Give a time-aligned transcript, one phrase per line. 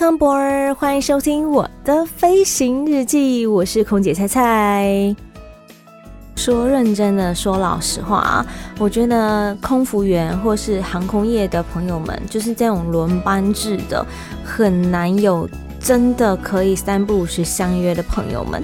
[0.00, 5.14] 空博儿欢迎收听我的飞行日记，我是空姐菜菜。
[6.34, 8.46] 说认真的，说老实话啊，
[8.78, 14.04] 我觉得空服员或是航空业的朋友们，就是这种轮班制的，
[14.42, 15.46] 很难有
[15.78, 18.62] 真的可以三不五时相约的朋友们，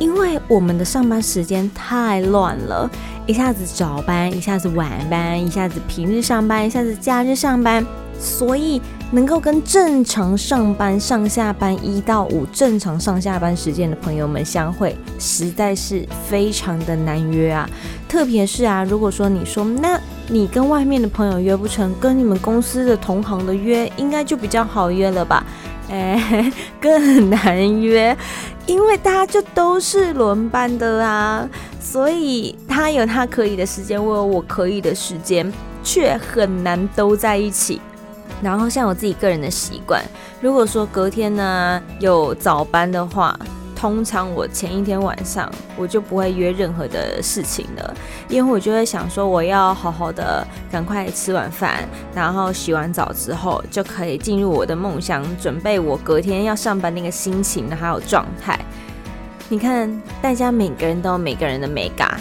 [0.00, 2.90] 因为我们的上班时间太乱了，
[3.24, 7.86] 一下子早班，一下子晚班，一下子平日上班，一下子假日上班。
[8.18, 8.80] 所以
[9.12, 17.68] 能够跟正常上班上下班一到五正常上下班时间的朋友们相会，实在是非常的难约啊。
[18.08, 25.44] 特别是啊，如果说你说，那你跟外面的朋友约不成，跟你们公司的同行的约，应该就比较好约了吧？
[25.92, 26.50] 哎，
[26.80, 28.16] 更难约，
[28.64, 31.46] 因为大家就都是轮班的啊，
[31.78, 35.52] 所以他有他可以的时间，我有我可以的时间，
[35.84, 37.78] 却很难都在一起。
[38.42, 40.02] 然后像我自己个人的习惯，
[40.40, 43.38] 如果说隔天呢有早班的话，
[43.76, 47.94] 通常我前一天晚上我就不会约任何的事情了，
[48.28, 58.58] 因为我就会想说我要好好的赶快吃完饭，然后洗完澡之后就可以进入我的梦乡，准备我隔天要上班那个心情还有状态。
[59.48, 62.20] 你看，大家每个人都有每个人的美感，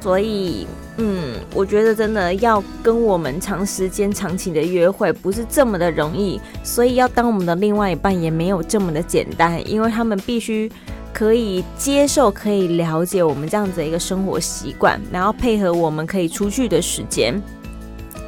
[0.00, 0.66] 所以。
[1.02, 10.70] 嗯，我觉得真的要跟我们长时间、长期的约会不是这么的容易，所以要当我们的另外一半也没有这么的简单，因为他们必须
[11.14, 17.40] 可以接受、可以了解我们这样子的一个生活习惯，然后配合我们可以出去的时间。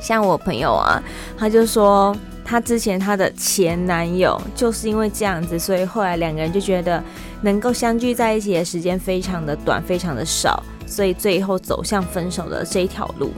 [0.00, 1.02] 像我朋友啊，
[1.36, 7.04] 他就说他之前他的前男友就是因为这样子，所以后来两个人就觉得
[7.42, 10.62] 能够相聚在一起的时间非常的短，非常的少。
[10.92, 13.30] 所以最后走向分手的这一条路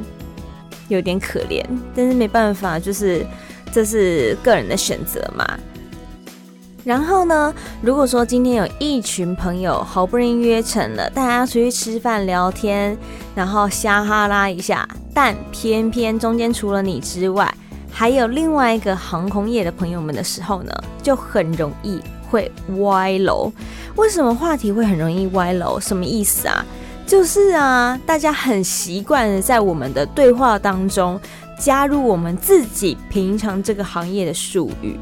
[0.89, 3.25] 有点可怜，但是没办法，就是
[3.73, 5.47] 这是个人的选择嘛。
[6.83, 12.99] 然后呢，如果说今天有一群朋友好不容易约成了，大家出去吃饭聊天，
[13.37, 17.55] 然后瞎哈拉一下，但偏偏中间除了你之外，
[17.91, 22.51] 还有另外一个航空业的朋友们的时候呢，就很容易会
[22.81, 23.51] 歪楼。
[23.95, 25.79] 为什么话题会很容易歪楼？
[25.81, 26.67] 什么意思啊？
[27.07, 31.21] 就是啊，大家很习惯的在我们的对话当中
[31.61, 34.99] 加入我们自己平常这个行业的术语，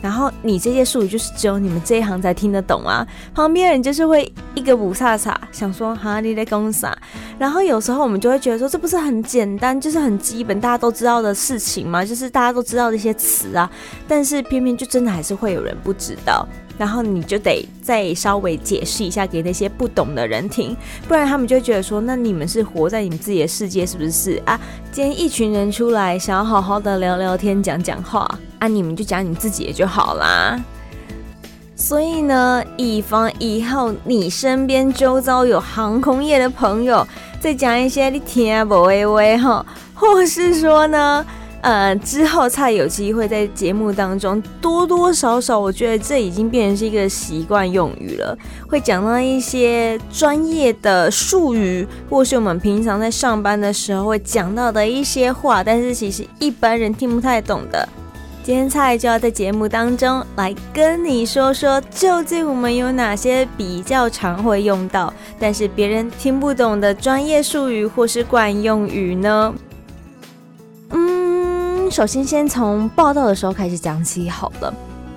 [0.00, 6.96] 然后你这些术语就是只有你们这一行才听得懂啊，旁边人就是会一个不差差想说哈你在讲啥，
[7.38, 12.04] 然后有时候我们就会觉得说，这不是很简单，就是很基本大家都知道的事情吗？
[12.04, 13.68] 就是大家都知道的一些词啊，
[14.08, 16.46] 但是偏偏就真的还是会有人不知道。
[16.78, 20.76] 然后你就得再稍微解释一下给那些不懂的人听，
[21.08, 24.60] 不然他们就觉得说，那你们是活在你们自己的世界是不是啊？
[24.92, 28.28] 今天一群人出来想要好好的聊聊天、讲讲话
[28.58, 30.62] 啊，你们就讲你自己的就好啦。
[31.74, 37.06] 所以呢，以防以后你身边周遭有航空业的朋友
[37.40, 39.64] 再讲一些你听不微微哈，
[39.94, 41.24] 或是说呢。
[41.66, 48.38] 呃，之后才有机会在节目当中多多少少，我觉得这已经变成是一个习惯用语了，
[48.68, 57.88] 会讲到一些专业的术语，或是我们平常在上班的时候会讲到的一些话，但是其实一般人听不太懂的。
[58.44, 69.52] 今天菜就要在节目当中来跟你说说，究竟我们有哪些比较常会用到，但是别人听不懂的专业术语或是惯用语呢？
[71.90, 74.72] 首先，先从报道的时候开始讲起好了。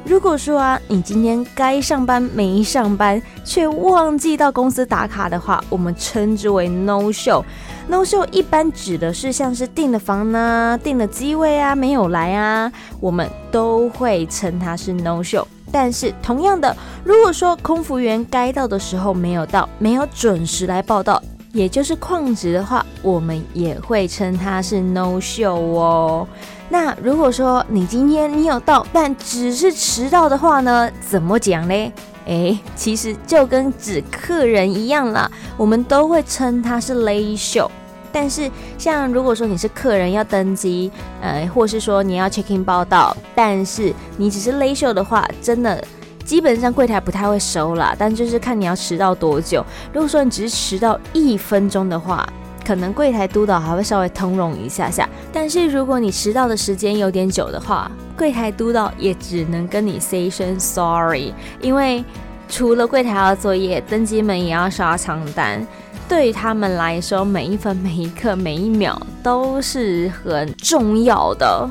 [0.05, 7.43] 如果说啊，你今天该上班没上班，却忘记到公司打卡的话，我们称之为 no show。
[7.87, 15.45] no show 一般指的是像是订的房呢、订的机位啊没有来啊，我们都会称它是 no show。
[15.71, 26.27] 但是同样的，如果说空服员该到的时候没有到，没有准时来报到，也就是旷职的话，我们也会称它是 no show 哦。
[26.69, 31.91] 那如果说你今天你有到，但只是迟到的话呢，怎么讲嘞？
[32.25, 37.67] 诶，其实就跟指客人一样啦，我们都会称它是 late show。
[38.11, 40.91] 但是像如果说你是客人要登机，
[41.21, 45.83] 呃，或是说你要 check in 报到，但是你只是 late show 的话，真的
[46.29, 47.95] 基本上柜台不太会收啦。
[47.97, 49.65] 但就是看你要迟到多久。
[49.91, 52.23] 如果说你只是迟到一分钟的话，
[52.63, 55.09] 可能柜台督导还会稍微通融一下下。
[55.33, 62.05] 但是如果你迟到的时间有点久的话，柜台督导也只能跟你 say 声 sorry，因为。
[62.51, 65.63] 除了柜台要作业，登机门也要刷长单。
[66.07, 71.69] 对于他们来说，每一分、每一刻、每一秒都是很重要的。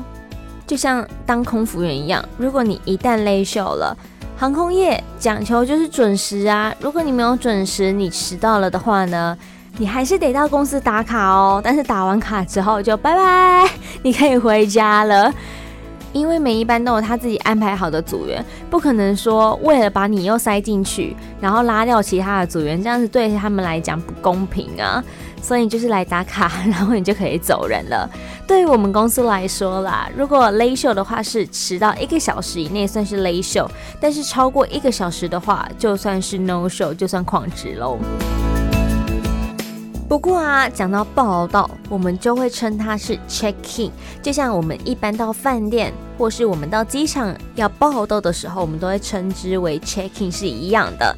[0.65, 3.93] 就像当空服员一样，如果你一旦累瘦了，
[4.39, 6.73] 航空业讲求就是准时啊。
[6.79, 9.37] 如果你没有准时，你迟到了的话呢，
[9.77, 11.59] 你还是得到公司打卡哦。
[11.61, 13.69] 但是打完卡之后就拜拜，
[14.01, 15.29] 你可以回家了。
[16.13, 25.03] 因为每一班都有他自己安排好的组员，不可能说为了把你又塞进去，然后拉掉其他的组员，这样子对他们来讲不公平啊。
[25.41, 28.09] 所以你就是来打卡， 然后你就可以走人了。
[28.47, 33.67] 对于我们公司来说啦，如果 late show 的话是迟到一个小时以内算是 late show，
[33.99, 37.97] 但是超过一个小时的话，就算是 no show，就算旷职喽。
[40.07, 43.91] 不过啊，讲到报到，我们就会称它是 check in，
[44.23, 51.15] 就像我们一般到饭店或是我们到机场要报到的时候，我们都会称之为 check in 是一样的。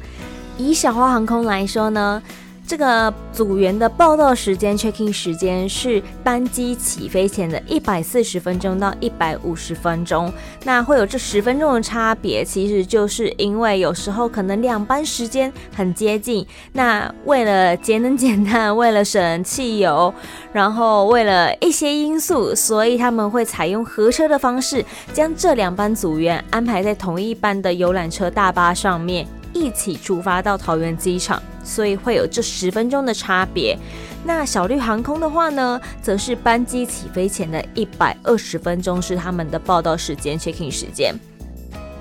[0.58, 2.22] 以小花航空来说呢。
[2.64, 10.32] 这个组员的报到时间 check-in 时间是班机起飞前的一百四十分钟到一百五十分钟。
[10.64, 16.46] 那会有这十分钟的差别，其实就是因为有时候可能两班时间很接近。
[16.72, 20.14] 那为了节能减碳，为了省汽油，
[20.52, 24.82] 然后为了一些因素，所以他们会采用合车的方式，
[25.12, 29.26] 将这两班组员安排在同一班的游览车大巴上面。
[29.52, 33.78] 一起出发到桃园机场，所以会有这十分钟的差别。
[34.24, 41.14] 那小绿航空的话呢，则是班机起飞前的一百二十分钟是他们的报到时间 （checking 时间。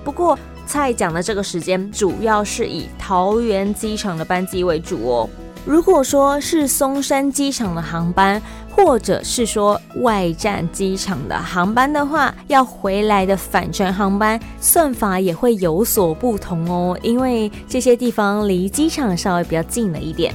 [0.03, 5.29] 不过蔡讲的这个时间主要是以桃园机场的班机为主哦。
[5.63, 8.41] 如果说是松山机场的航班，
[8.75, 20.33] 或者是说外站机场的航班的话，要回来的返程航班算法也会有所不同哦，因为这些地方离机场稍微比较近了一点。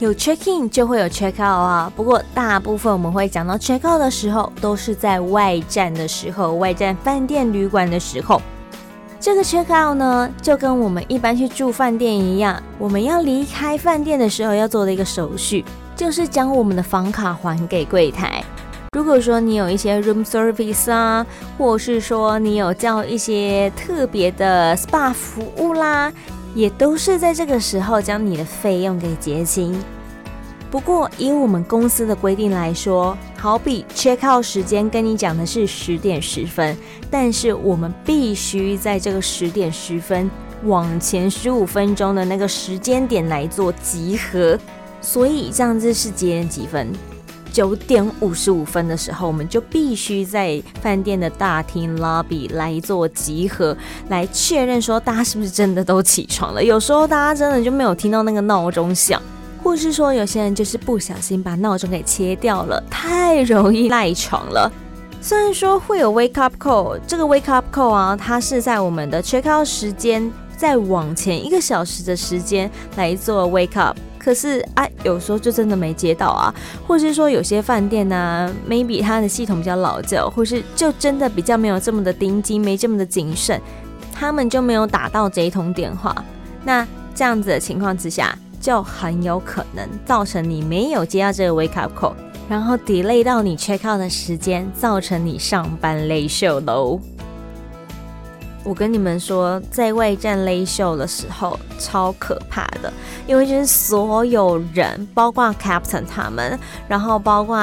[0.00, 8.42] 有 check in 就会有 check out 啊，不过大部分我们会讲到 check out 的时候，都是在外站的时候，外站饭店旅馆的时候。
[9.22, 15.64] 这个 check out 呢，就跟我们一般去住饭店一样，我们要离开饭店的时候要做的一个手续，
[15.94, 18.42] 就是将我们的房卡还给柜台。
[18.96, 21.24] 如果说你有一些 room service 啊，
[21.56, 26.12] 或是说你有叫一些特别的 spa 服务啦，
[26.52, 29.80] 也都是在这个时候将你的费用给结清。
[30.72, 36.74] 不过，以我们公司的规定来说，好比 check out 时间跟你讲的是十点十分，
[37.10, 40.30] 但是我们必须在这个十点十分
[40.64, 44.58] 往前十五分钟的那个时间点来做集合。
[45.02, 46.90] 所以这样子是几点几分？
[47.52, 53.76] 九点五十五分的时候，我们就必须在饭店的大厅 lobby 来做集合，
[54.08, 56.64] 来确认说大家是不是真的都起床了。
[56.64, 59.20] 有时候大家真的就没有听到那个闹钟响。
[59.62, 64.70] 或是说，有些人就是不小心把闹钟给切掉了，太容易赖床了。
[65.20, 76.52] 虽然说会有 wake up call，这个 wake up call 啊，它是在我们的 check out 时间再往前一个小时的时间来做 wake up，可是啊，有时候就真的没接到啊。
[76.84, 83.60] 或是说有些饭店呢、，maybe 它的系统比较老旧，或是就真的比较没有这么的盯紧，没这么的谨慎，
[84.12, 86.12] 他们就没有打到这一通电话。
[86.64, 88.36] 那这样子的情况之下。
[88.62, 92.14] 就很有可能造成你没有接到这个 wake up call，
[92.48, 97.00] 然后 delay 到你 check out 的时间，造成你上班 late show 喽。
[98.62, 102.92] 我跟你们说，在外站 late show 的时候超可怕的，
[103.26, 107.58] 因为就是所有人，包括 captain 他们，然后包括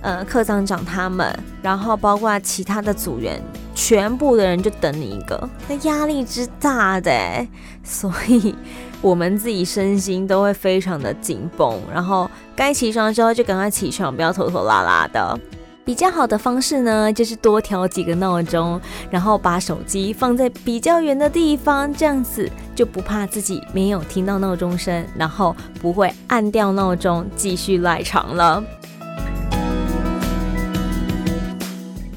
[0.00, 3.38] 呃课长长他们，然后包括其他的组员，
[3.74, 7.46] 全部的人就等你一个，那压力之大的，
[7.84, 8.54] 所以。
[9.02, 15.38] 我们自己身心都会非常的紧绷，然后该起床的时候就赶快起床，不要拖拖拉拉的。
[15.82, 18.80] 比较好的方式呢，就是多调几个闹钟，
[19.10, 28.62] 然后把手机放在比较远的地方，这样子就不怕自己没有听到闹钟声，然后不会按掉闹钟继续赖床了。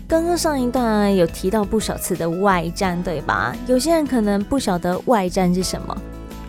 [0.08, 3.56] 刚刚上一段有提到不少次的外战，对吧？
[3.66, 5.98] 有些人可能不晓得外战是什么。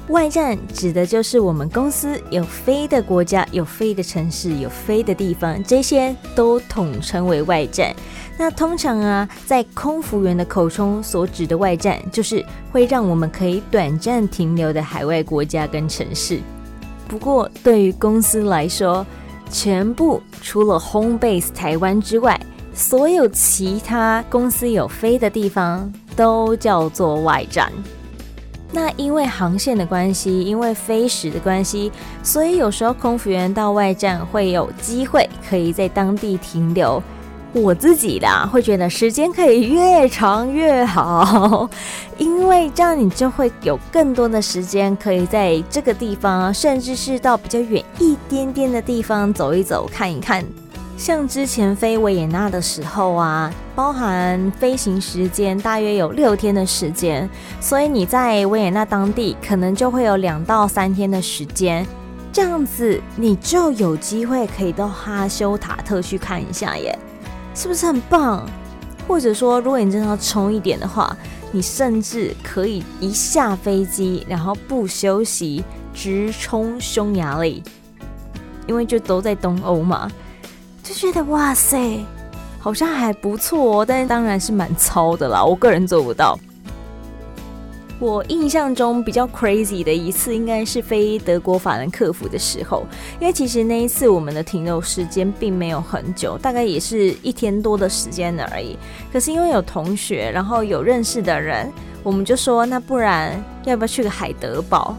[0.09, 7.95] 外站指的就是我们公司有飞的国家、有飞的城市、有飞的地方，这些都统称为外站。
[8.37, 16.39] 那通常啊，在空服员的口中所指的外站，就是会让我们可以短暂停留的海外国家跟城市。
[17.09, 19.07] 不过，对于公司来说，
[19.51, 22.39] 全部除了 home base 台湾之外，
[22.75, 27.73] 所有其他公司有飞的地方都叫做外站。
[28.75, 31.93] 那因为航线的关系，因为飞时的关系，
[32.25, 37.01] 所以有时候空服员到外站会有机会可以在当地停留。
[37.53, 41.71] 我自己啦，会觉得时间可以越长越好，
[42.19, 50.45] 因为这样你就会有更多的时间可以在这个地方，甚至是到比较远一点点的地方走一走、看一看。
[50.97, 57.29] 像之前飞维也纳的时候啊，包含飞行时间大约有六天的时间，
[57.61, 61.87] 所以你在维也纳当地可能就会有两到三天的时间，
[62.33, 66.97] 这样子你就有机会可以到哈修塔特去看一下耶，
[67.55, 68.49] 是不是很棒？
[69.07, 71.15] 或者说，如果你真的要冲一点的话，
[71.53, 77.63] 你甚至可以一下飞机，然后不休息直冲匈牙利，
[78.67, 80.11] 因为就都在东欧嘛。
[80.85, 82.05] 就觉得哇塞，
[82.61, 86.39] 好像还不错，但是当然是蛮糙的啦，我个人做不到。
[87.99, 92.87] 我印象中比较 crazy 的一次，应该是飞德国法兰克福的时候，
[93.19, 98.77] 因为其实那一次我们的停留时间并没有很久，大概也是一天多的时间而已。
[99.11, 101.73] 可是因为有同学，然后有认识的人，
[102.03, 104.95] 我们就说，那不然要不要去个海德堡？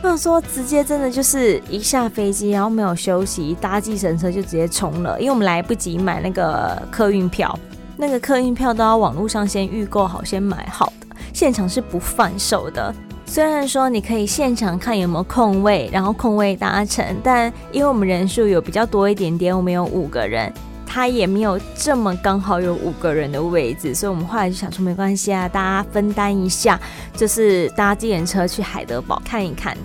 [0.00, 7.58] 或者说，直接真的就是一下飞机，然后没有休息，搭计程车就直接冲了，因为我们来不及买那个客运票，
[7.96, 12.94] 那个客运票都要网络上先预购好，先买好的，现场是不贩售的。
[13.26, 20.50] 虽然说你可以现场看有没有空位，然后空位搭乘，但因为我们人数有比较多一点点，我们有五个人，
[20.88, 26.80] 他也没有这么刚好有五个人的位置，所以我们后来就想说没关系啊，大家分担一下，
[27.14, 29.76] 就是搭自行车去海德堡看一看。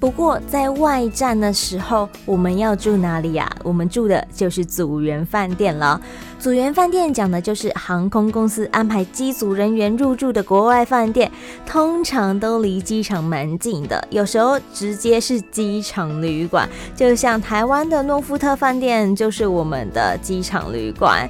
[0.00, 3.50] 不过在外站的时候，我们要住哪里呀？
[3.64, 6.00] 我们住的就是组员饭店了。
[6.38, 11.28] 组员饭店讲的就是航空公司安排机组人员入住的国外饭店，
[11.66, 16.68] 通常都离机场蛮近的，有时候直接是机场旅馆。
[16.94, 21.28] 就像台湾的诺富特饭店就是我们的机场旅馆。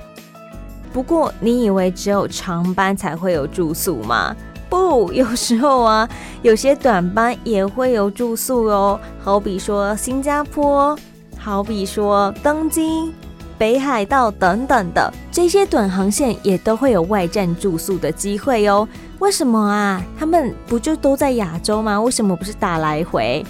[0.92, 4.36] 不过你以为只有长班才会有住宿吗？
[4.68, 6.08] 不，有时候啊，
[6.42, 9.00] 有些短班也会有住宿哦。
[9.18, 10.98] 好比说新加坡，
[11.38, 13.12] 好比说东京、
[13.56, 18.86] 北海道等等的这些短航线，也都会有外站住宿的机会哦。
[19.20, 20.02] 为什么啊？
[20.18, 22.00] 他们不就都在亚洲吗？
[22.00, 23.44] 为什么不是打来回？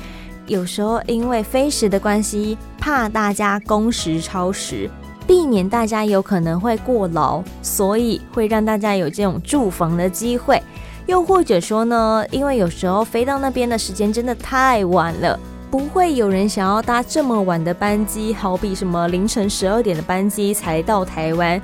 [0.46, 4.88] 有时候因为飞时的关系，怕大家工时超时，
[5.26, 10.62] 避免大家有可能会过劳，所以会让大家有这种住房的机会。
[11.08, 21.58] 又或者说呢，因为有时候飞到那边的时间真的太晚了，不会有人想要搭这么晚的班机，好比什么凌晨十二点的班机才到台湾，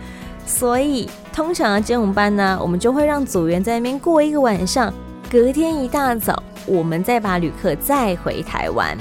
[0.47, 4.91] 所以通常这种班呢，我们就会让组员在那边过一个晚上，
[5.31, 8.97] 隔天一大早我们再把旅客载回台湾。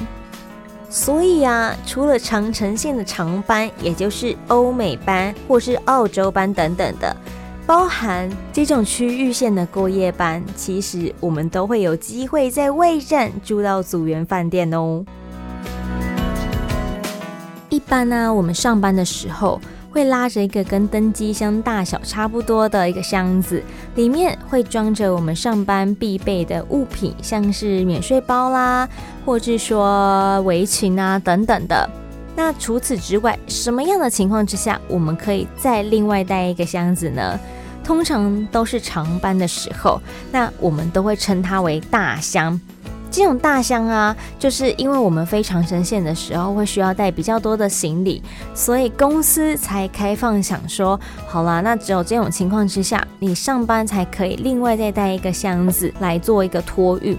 [0.89, 7.15] 所以啊，除了长程线的长班，也就是欧美班或是澳洲班等等的。
[7.65, 15.05] 包含这种区域线的过夜班，其实我们都会有机会在外站住到组员饭店哦。
[17.69, 23.63] 一般呢、我们上班的时候会拉着一个跟登机箱大小差不多的一个箱子，
[23.95, 28.87] 里面会装着我们上班必备的物品，像是免税包啦，
[29.25, 31.89] 或者说围裙啊等等的。
[32.35, 37.39] 那除此之外，什么样的情况之下，我们可以再另外带一个箱子呢？
[37.83, 42.59] 通常都是长班的时候，那我们都会称它为大箱。
[43.11, 48.23] 这种大箱啊，就是因为我们飞长程线的时候会需要带比较多的行李，
[48.55, 57.15] 所以公司才开放想说，好啦，那只有这种情况之下，你上班才可以另外再带一个箱子来做一个托运，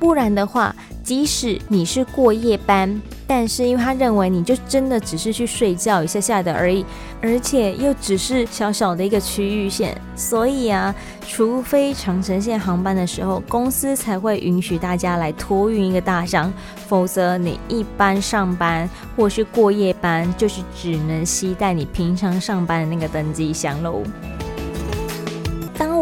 [0.00, 3.00] 不然的话，即使你是过夜班。
[3.26, 6.86] 但是因为他认为你就真的只是去睡觉一下下的而已，
[7.20, 10.94] 而且又只是小小的一个区域线，所以啊，
[11.26, 16.52] 除非长城线航班的时候，公司才会允许大家来托运一个大箱，
[16.86, 24.02] 否则你一般上班或是过夜班，就是只能携带你平常上班的那个登机箱喽。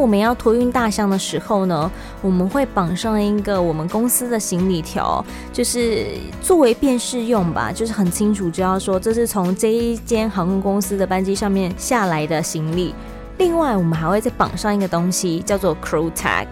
[0.04, 6.08] 我们要托运大箱的时候呢，我们会绑上一个我们公司的行李条，就是
[6.42, 12.94] 作为辨识用吧，就是很清楚知道说这是从这一间航空公司的班机上面下来的行李。
[13.38, 16.48] 另外，我们还会再绑上一个东西，叫做 Crew Tag。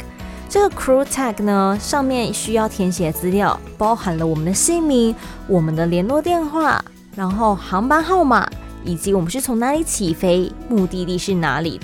[0.49, 5.14] 这个 Crew Tag 呢，上面需要填写资料，包含了我们的姓名、
[5.47, 6.82] 我们的联络电话，
[7.14, 8.49] 然后航班号码，
[8.82, 11.78] 以及我们是从哪里起飞，目的地是哪里。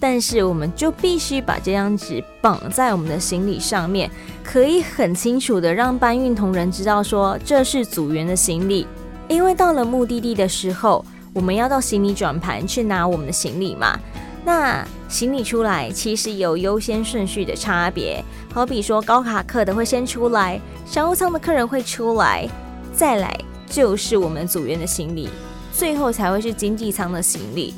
[0.00, 4.08] 但是，我们就必须把这张纸绑在我们的行李上面，
[4.44, 8.86] 可以很清楚的让搬运同仁知道说这是组员的行李。
[9.26, 13.98] 因为到了目的地的时候，我们要到行李转盘去拿我们的行李嘛。
[14.44, 18.24] 那行李出来其实有优先顺序的差别，
[18.54, 22.48] 好比说高卡客的会先出来，商务舱的客人会出来，
[22.94, 23.36] 再来
[23.68, 25.28] 就是我们组员的行李，
[25.72, 27.74] 最后才会是经济舱的行李。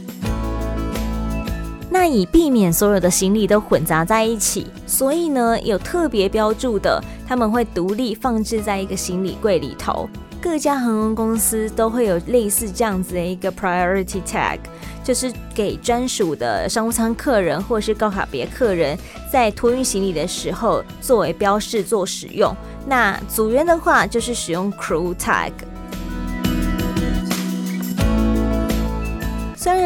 [1.93, 10.09] 那以避免所有的行李都混杂在一起，所以呢有特别标注的，他们会独立放置在一个行李柜里头。
[10.41, 14.59] 各家航空公司都会有类似这样子的一个 priority tag，
[15.05, 18.97] 就是给专属的商务舱客人或是高卡别客人
[19.31, 22.57] 在托运行李的时候作为标示做使用。
[22.87, 25.51] 那组员的话就是使用 crew tag。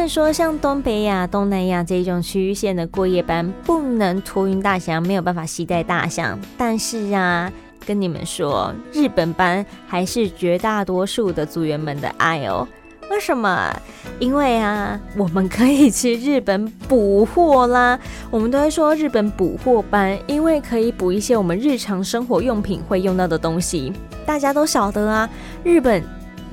[0.05, 7.51] 然说像东北亚、东南亚这种区域线的过夜班不能托运大象，没有办法携带大象，但是啊。
[7.87, 12.67] 跟你们说，日本班还是绝大多数的组员们的爱哦。
[13.11, 13.75] 为什么？
[14.19, 17.99] 因为啊，我们可以去日本补货啦。
[18.31, 23.93] 我们都会说日本补货班，因为可以补一些我们日常生活用品会用到的东西。
[24.25, 25.29] 大家都晓得啊，
[25.63, 26.03] 日本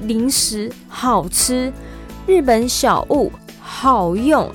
[0.03, 1.73] 零食好吃，
[2.27, 3.33] 日本小物
[3.73, 4.49] 好用。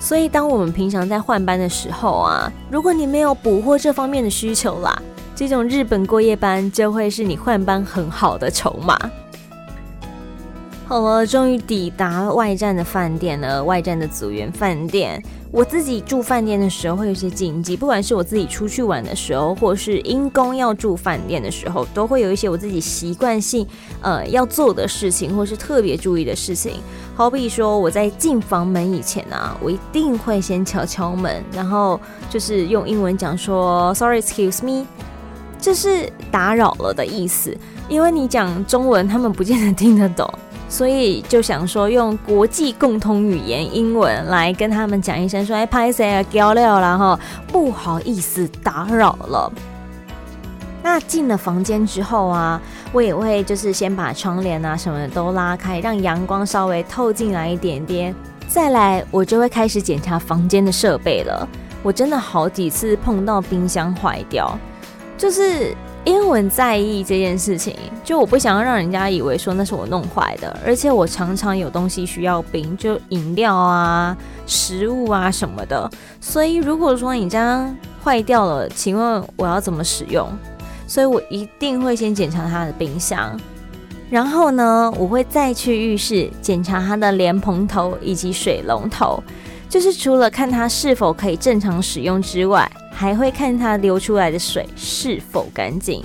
[0.00, 5.00] 所以，当我们平常在换班的时候啊，如果你没有补货这方面的需求啦。
[5.34, 8.98] 这种日本过夜班就会是你换班很好的筹码。
[10.86, 13.62] 好了，终于抵达外站的饭店了。
[13.62, 15.22] 外站的组员饭店，
[15.56, 23.66] 我自己住饭店的时候会有些禁忌，不管是我自己出去玩的时候，或是因公要住饭店的时候，都会有一些我自己习惯性
[24.02, 26.74] 呃要做的事情，或是特别注意的事情。
[27.14, 34.86] 好比说，我在进房门以前啊，我一定会先敲敲门，然后就是用英文讲说 “Sorry, excuse me”。
[35.58, 37.56] 这是打扰了的意思，
[37.88, 40.30] 因为你讲中文，他们不见得听得懂，
[40.68, 49.52] 所以就想说用国际共通语言英文来跟他们讲一声，说哎，拍谁啊，交料了哈，不好意思打扰了。
[50.82, 52.60] 那进了房间之后啊，
[52.92, 58.14] 我也会就是先把窗帘啊什么的都拉开，让阳光稍微透进来一点点，
[58.46, 61.48] 再来我就会开始检查房间的设备了。
[61.82, 64.56] 我真的好几次碰到冰箱坏掉。
[65.18, 65.74] 就是
[66.06, 74.16] 因为我很在意这件事情，就我不想要让人家以为说那是我弄坏的，而且我常常有东西需要冰，就饮料啊、
[74.46, 75.90] 食物啊什么的，
[76.20, 80.28] 所以如果说你这样坏掉了，请问我要怎么使用？
[80.86, 83.36] 所以我一定会先检查它的冰箱，
[84.08, 89.20] 然后呢，我会再去浴室检查它的莲蓬头以及水龙头，
[89.68, 92.70] 就是除了看它是否可以正常使用之外。
[92.96, 96.02] 还会看它流出来的水是否干净。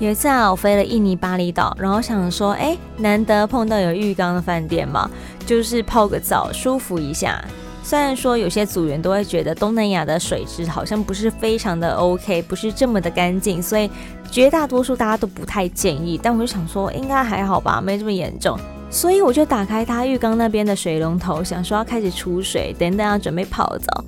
[0.00, 5.10] 有一次啊，我飞了印尼巴厘岛，然后想说，哎，难得碰到有浴缸的饭店嘛，
[5.44, 7.44] 就是泡个澡，舒服一下。
[7.82, 13.90] 虽然说有些组员都会觉得东南亚的水质好像不是非常的 OK，不是这么的干净，所以
[14.30, 16.18] 绝大多数大家都不太建议。
[16.22, 18.58] 但我就想说，应该还好吧，没这么严重。
[18.88, 24.04] 所以我就打开它浴缸那边的水龙头，想说要开始出水，等等要准备泡澡。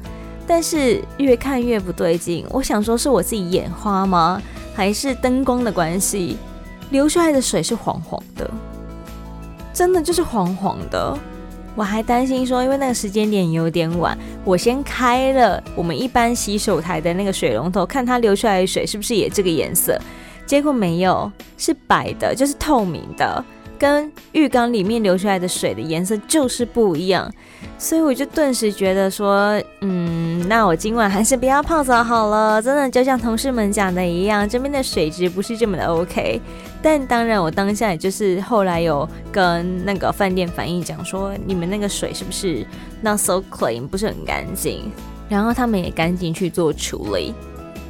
[0.51, 4.43] 但是越看越不对劲，我想说是我自己眼花吗？
[4.75, 6.37] 还是灯光的关系？
[6.91, 8.51] 流出来的水是黄黄的，
[9.73, 11.17] 真的就是黄黄的。
[11.77, 19.97] 我还担心说，因为那个时间点有点晚，我先开了我们一般洗手台的那个水龙头，看它流出来的水是不是也这个颜色。
[20.47, 23.45] 结果没有，是白的，就是透明的。
[23.79, 27.33] 跟浴缸里面流出来的水的颜色就是不一样，
[27.79, 30.20] 所以我就顿时觉得说，嗯，
[30.51, 32.61] 那我今晚还是不要泡澡好了。
[32.61, 36.41] 真的就像同事们讲的一样，这边的水质不是这么的 OK。
[36.83, 42.67] 但当然，我当下也就是后来有跟那个饭店反映讲说，你们那个水是不是
[43.01, 44.91] not so clean，不是很干净？
[45.29, 47.33] 然后他们也赶紧去做处理。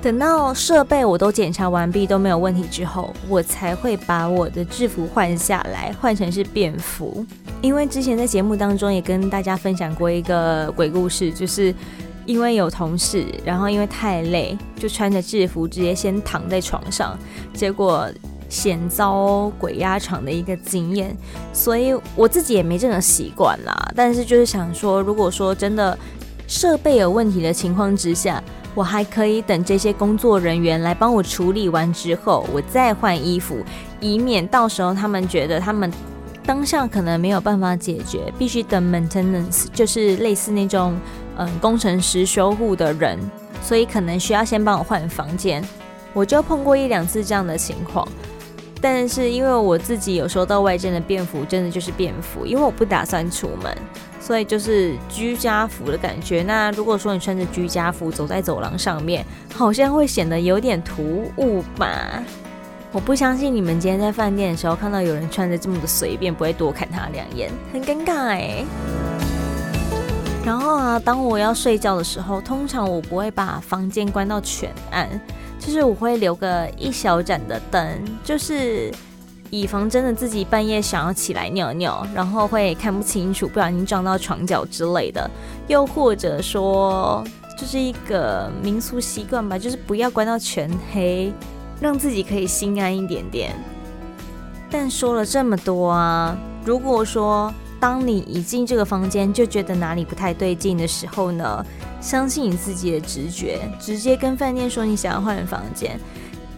[0.02, 7.24] 等到设备我都检查完毕都没有问题之后，我才会把我的制服换下来，换成是便服。
[7.62, 11.74] 因为之前在节目当中也跟大家分享过一个鬼故事，就是
[12.30, 17.18] 因为有同事，然后因为太累，就穿着制服直接先躺在床上，
[17.52, 18.08] 结果
[18.48, 21.16] 险遭鬼压床的一个经验。
[21.52, 23.92] 所以我自己也没这个习惯啦。
[23.96, 25.98] 但是就是想说，如果说真的
[26.46, 28.40] 设备有问题的情况之下，
[28.76, 33.58] 我还可以等这些工作人员来帮我处理完之后，我再换衣服，
[33.98, 35.92] 以免到时候他们觉得他们
[36.46, 40.96] 当下可能没有办法解决，必须等 maintenance，就是类似那种
[41.36, 43.18] 嗯工程师修护的人，
[43.62, 45.62] 所以可能需要先帮我换房间。
[46.12, 48.06] 我就碰过一两次这样的情况，
[48.80, 53.76] 但是因为我自己有收到外间的便服，真的就是便服，因为我不打算出门。
[54.22, 56.42] 所以就是居家服的感觉。
[56.42, 62.22] 那如果说你穿着居家服走在走廊上面，好像会显得有点突兀吧？
[62.92, 68.64] 我不相信你们今天在饭店的时候看到有人穿着这么的随便，不会多看他两眼，很尴尬哎。
[70.44, 75.08] 然后啊，当我要睡觉的时候，通常我不会把房间关到全暗，
[75.58, 78.92] 就是我会留个一小盏的灯，就是。
[79.52, 85.28] 以防真的自己半夜想要起来尿尿，然后会看不清楚，不小心撞到床角之类的，
[85.66, 87.24] 又或者说
[87.58, 91.32] 就是一个民俗习惯吧，就是不要关到全黑，
[91.80, 93.52] 让自己可以心安一点点。
[94.70, 101.64] 但说了这么多啊，如果说当你一进这个房间就觉得哪里不太对劲的时候呢，
[102.00, 105.98] 相信你自己的直觉，直接跟饭店说你想要换房间。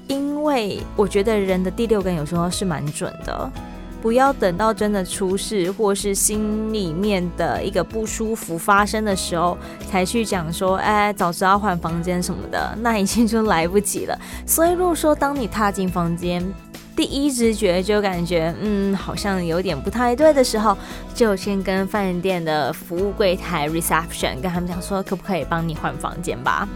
[0.08, 3.48] 因为我觉得人的第六感有时候是蛮准的，
[4.02, 9.56] 不要等到真的出事或是心里面的一个不舒服发生的时候
[9.88, 14.18] 才去讲说，哎，早知道换房间什么的，那已经就来不及了。
[14.44, 16.44] 所以如果说当你踏进房间，
[16.94, 20.76] 第一直觉就感觉，嗯，好像有点不太对的时候，
[21.14, 26.68] 就先跟饭店的服务柜台 reception 跟他们讲说，可不可以帮你换房间吧。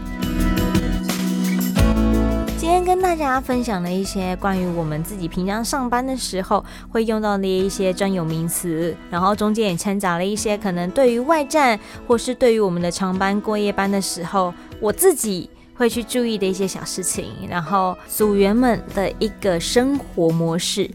[2.57, 20.89] 今天跟大家分享了一些关于我们自己平常上班的时候会用到的一些专有名词，然后中间也掺杂了一些可能对于外站或是对于我们的长班过夜班的时候，我自己会去注意的一些小事情，然后组员们的一个生活模式。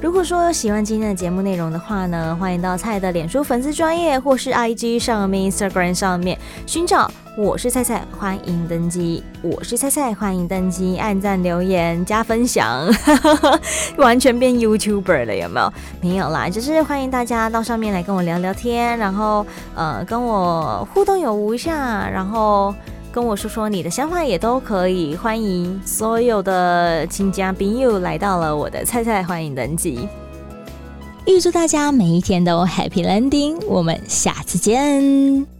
[0.00, 9.24] 如果说喜欢今天的节目内容的话呢，欢迎到菜的脸书粉丝专业或是 IG 上面、Instagram 上面寻找我是菜菜，欢迎登机。
[9.40, 12.86] 我是菜菜，欢迎登机，按赞、留言、加分享，
[13.96, 15.72] 完全变 YouTuber 了，有没有？
[16.02, 22.74] 没有啦，就是欢迎大家到上面来跟我聊聊天，然后呃跟我互动有无一下，然后。
[23.14, 30.08] 跟我说说你的想法也都可以，欢迎所有的亲家朋友来到了我的菜菜，欢迎登记。
[31.24, 35.53] 预祝大家每一天都 Happy Landing，我们下次见。